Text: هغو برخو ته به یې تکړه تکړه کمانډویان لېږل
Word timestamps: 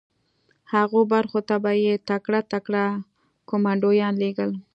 هغو 0.73 0.99
برخو 1.13 1.39
ته 1.47 1.55
به 1.63 1.71
یې 1.83 1.93
تکړه 2.09 2.39
تکړه 2.51 2.85
کمانډویان 3.49 4.13
لېږل 4.21 4.51